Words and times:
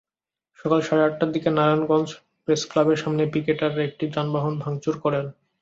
সকাল 0.59 0.79
সাড়ে 0.81 1.03
আটটার 1.05 1.29
দিকে 1.31 1.49
নারায়ণগঞ্জ 1.51 2.09
প্রেসক্লাবের 2.45 3.01
সামনে 3.03 3.23
পিকেটাররা 3.33 3.81
একটি 3.85 4.05
যানবাহন 4.15 4.53
ভাঙচুর 4.63 4.95
করেন। 5.03 5.25